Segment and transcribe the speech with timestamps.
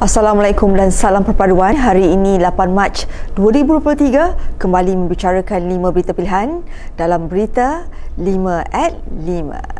[0.00, 1.76] Assalamualaikum dan salam perpaduan.
[1.76, 3.04] Hari ini 8 Mac
[3.36, 6.64] 2023 kembali membicarakan 5 berita pilihan
[6.96, 7.84] dalam berita
[8.16, 9.79] 5 at 5.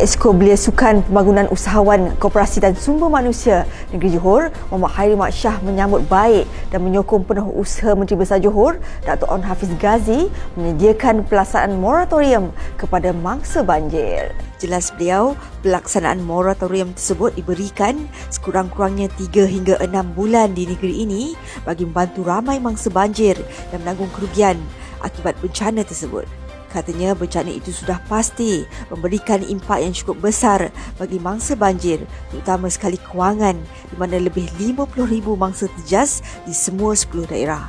[0.00, 5.60] Esko Belia Sukan Pembangunan Usahawan Koperasi dan Sumber Manusia Negeri Johor Muhammad Hairi Mak Shah
[5.60, 11.76] menyambut baik dan menyokong penuh usaha Menteri Besar Johor Datuk On Hafiz Ghazi menyediakan pelaksanaan
[11.76, 12.48] moratorium
[12.80, 14.32] kepada mangsa banjir.
[14.56, 21.36] Jelas beliau, pelaksanaan moratorium tersebut diberikan sekurang-kurangnya 3 hingga 6 bulan di negeri ini
[21.68, 23.36] bagi membantu ramai mangsa banjir
[23.68, 24.56] dan menanggung kerugian
[25.04, 26.39] akibat bencana tersebut.
[26.70, 28.62] Katanya bencana itu sudah pasti
[28.94, 30.70] memberikan impak yang cukup besar
[31.02, 33.58] bagi mangsa banjir terutama sekali kewangan
[33.90, 37.66] di mana lebih 50,000 mangsa terjas di semua 10 daerah.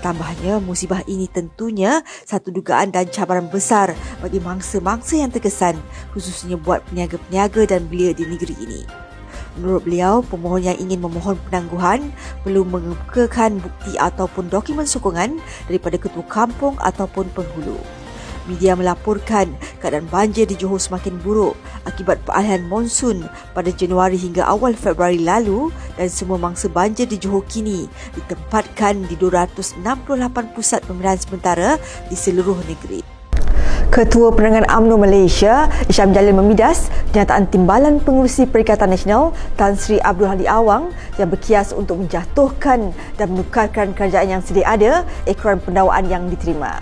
[0.00, 3.92] Tambahnya, musibah ini tentunya satu dugaan dan cabaran besar
[4.24, 5.76] bagi mangsa-mangsa yang terkesan
[6.16, 8.82] khususnya buat peniaga-peniaga dan belia di negeri ini.
[9.60, 12.08] Menurut beliau, pemohon yang ingin memohon penangguhan
[12.40, 15.36] perlu mengemukakan bukti ataupun dokumen sokongan
[15.68, 17.99] daripada ketua kampung ataupun penghulu.
[18.48, 24.72] Media melaporkan keadaan banjir di Johor semakin buruk akibat peralihan monsun pada Januari hingga awal
[24.72, 25.68] Februari lalu
[26.00, 27.84] dan semua mangsa banjir di Johor kini
[28.16, 29.84] ditempatkan di 268
[30.56, 31.76] pusat pemilihan sementara
[32.08, 33.20] di seluruh negeri.
[33.90, 40.30] Ketua Penerangan UMNO Malaysia, Isyam Jalil memidas kenyataan timbalan pengurusi Perikatan Nasional Tan Sri Abdul
[40.30, 46.30] Hadi Awang yang berkias untuk menjatuhkan dan menukarkan kerajaan yang sedia ada ekoran pendawaan yang
[46.30, 46.78] diterima.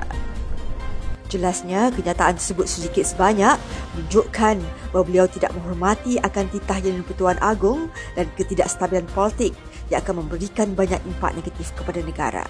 [1.29, 3.61] Jelasnya, kenyataan tersebut sedikit sebanyak
[3.93, 9.53] menunjukkan bahawa beliau tidak menghormati akan titah Jendela Pertuan Agong dan ketidakstabilan politik
[9.93, 12.49] yang akan memberikan banyak impak negatif kepada negara.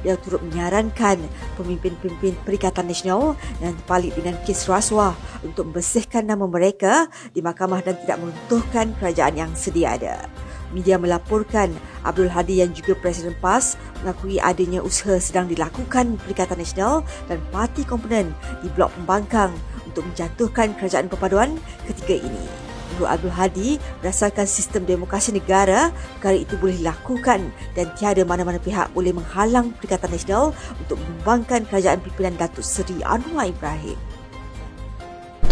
[0.00, 1.16] Beliau turut menyarankan
[1.56, 7.96] pemimpin-pemimpin Perikatan Nasional yang terpalit dengan kes rasuah untuk membersihkan nama mereka di mahkamah dan
[8.04, 10.43] tidak meruntuhkan kerajaan yang sedia ada.
[10.74, 11.70] Media melaporkan
[12.02, 17.86] Abdul Hadi yang juga Presiden PAS mengakui adanya usaha sedang dilakukan Perikatan Nasional dan parti
[17.86, 19.54] komponen di Blok Pembangkang
[19.86, 21.54] untuk menjatuhkan kerajaan perpaduan
[21.86, 22.44] ketiga ini.
[22.94, 23.68] Menurut Abdul Hadi,
[24.02, 30.10] berdasarkan sistem demokrasi negara, perkara itu boleh dilakukan dan tiada mana-mana pihak boleh menghalang Perikatan
[30.10, 34.13] Nasional untuk mengembangkan kerajaan pimpinan Datuk Seri Anwar Ibrahim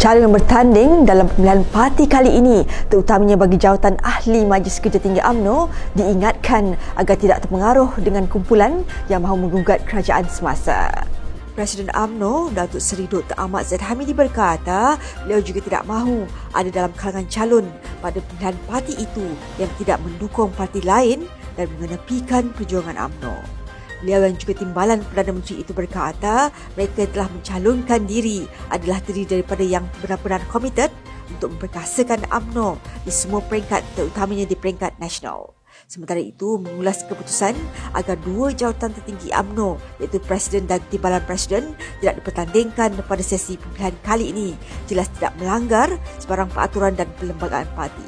[0.03, 5.23] calon yang bertanding dalam pemilihan parti kali ini terutamanya bagi jawatan ahli Majlis Kerja Tinggi
[5.23, 11.07] AMNO diingatkan agar tidak terpengaruh dengan kumpulan yang mahu menggugat kerajaan semasa.
[11.55, 13.31] Presiden AMNO, Datuk Seri Dr.
[13.39, 17.65] Ahmad Zaid Hamidi berkata, beliau juga tidak mahu ada dalam kalangan calon
[18.03, 19.23] pada pemilihan parti itu
[19.55, 21.23] yang tidak mendukung parti lain
[21.55, 23.62] dan mengenepikan perjuangan AMNO.
[24.03, 29.63] Beliau yang juga timbalan Perdana Menteri itu berkata mereka telah mencalonkan diri adalah terdiri daripada
[29.63, 30.91] yang benar-benar komited
[31.31, 32.75] untuk memperkasakan UMNO
[33.07, 35.55] di semua peringkat terutamanya di peringkat nasional.
[35.87, 37.55] Sementara itu, mengulas keputusan
[37.95, 41.71] agar dua jawatan tertinggi UMNO iaitu Presiden dan Timbalan Presiden
[42.03, 44.49] tidak dipertandingkan pada sesi pemilihan kali ini
[44.91, 48.03] jelas tidak melanggar sebarang peraturan dan perlembagaan parti.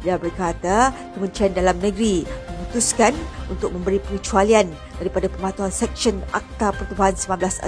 [0.00, 2.24] Dia berkata, Kementerian Dalam Negeri
[2.70, 3.10] memutuskan
[3.50, 4.70] untuk memberi pengecualian
[5.02, 7.66] daripada pematuhan Seksyen Akta Pertubuhan 1966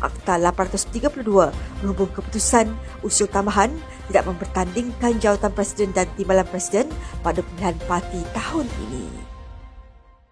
[0.00, 1.52] Akta 832
[1.84, 2.72] berhubung keputusan
[3.04, 3.68] usul tambahan
[4.08, 6.88] tidak mempertandingkan jawatan Presiden dan Timbalan Presiden
[7.20, 9.04] pada pemilihan parti tahun ini.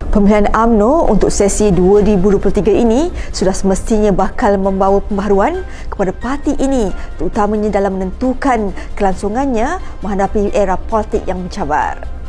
[0.09, 6.88] Pemilihan AMNO untuk sesi 2023 ini sudah semestinya bakal membawa pembaharuan kepada parti ini
[7.21, 12.19] terutamanya dalam menentukan kelangsungannya menghadapi era politik yang mencabar.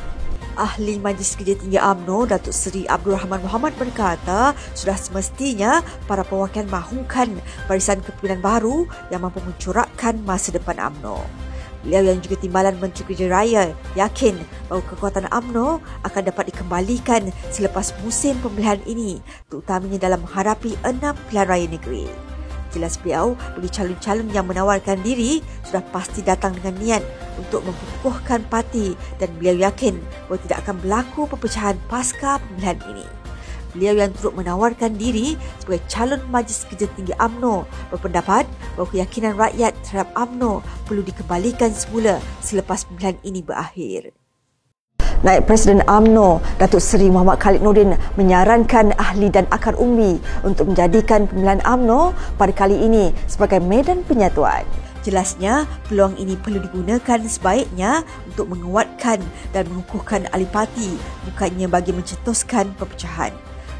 [0.59, 6.67] Ahli Majlis Kerja Tinggi AMNO Datuk Seri Abdul Rahman Muhammad berkata sudah semestinya para perwakilan
[6.67, 7.39] mahukan
[7.71, 11.23] barisan kepimpinan baru yang mampu mencorakkan masa depan AMNO.
[11.81, 13.63] Beliau yang juga timbalan Menteri Kerja Raya
[13.97, 14.37] yakin
[14.69, 19.17] bahawa kekuatan AMNO akan dapat dikembalikan selepas musim pemilihan ini
[19.49, 22.30] terutamanya dalam menghadapi enam pilihan raya negeri.
[22.71, 27.03] Jelas beliau bagi calon-calon yang menawarkan diri sudah pasti datang dengan niat
[27.35, 33.07] untuk mempukuhkan parti dan beliau yakin bahawa tidak akan berlaku perpecahan pasca pemilihan ini.
[33.71, 38.43] Beliau yang turut menawarkan diri sebagai calon Majlis Kerja Tinggi AMNO berpendapat
[38.75, 44.20] bahawa keyakinan rakyat terhadap AMNO perlu dikembalikan semula selepas pemilihan ini berakhir.
[45.21, 51.29] Naib Presiden AMNO Datuk Seri Muhammad Khalid Nordin menyarankan ahli dan akar umbi untuk menjadikan
[51.29, 54.65] pemilihan AMNO pada kali ini sebagai medan penyatuan.
[55.05, 58.01] Jelasnya, peluang ini perlu digunakan sebaiknya
[58.33, 59.21] untuk menguatkan
[59.53, 60.97] dan mengukuhkan ahli parti
[61.29, 63.29] bukannya bagi mencetuskan perpecahan.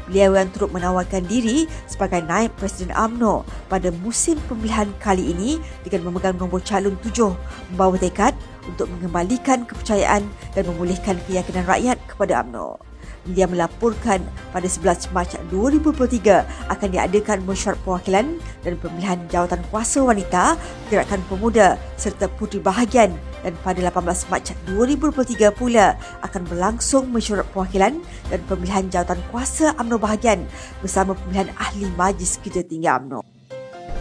[0.06, 6.06] Beliau yang turut menawarkan diri sebagai naib Presiden AMNO pada musim pemilihan kali ini dengan
[6.06, 7.34] memegang nombor calon tujuh
[7.74, 8.30] membawa tekad
[8.68, 12.92] untuk mengembalikan kepercayaan dan memulihkan keyakinan rakyat kepada AMNO.
[13.22, 14.18] Dia melaporkan
[14.50, 18.26] pada 11 Mac 2023 akan diadakan mesyuarat perwakilan
[18.66, 20.58] dan pemilihan jawatan kuasa wanita,
[20.90, 23.14] gerakan pemuda serta puteri bahagian
[23.46, 25.94] dan pada 18 Mac 2023 pula
[26.26, 30.42] akan berlangsung mesyuarat perwakilan dan pemilihan jawatan kuasa UMNO bahagian
[30.82, 33.31] bersama pemilihan ahli Majlis Kerja Tinggi UMNO.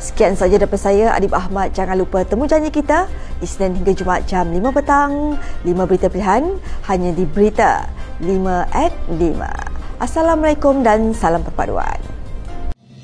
[0.01, 1.77] Sekian saja daripada saya, Adib Ahmad.
[1.77, 3.05] Jangan lupa temu janji kita
[3.37, 5.37] Isnin hingga Jumaat jam 5 petang.
[5.61, 6.57] 5 berita pilihan
[6.89, 7.85] hanya di Berita
[8.17, 10.01] 5 at 5.
[10.01, 12.01] Assalamualaikum dan salam perpaduan.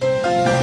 [0.02, 0.57] Música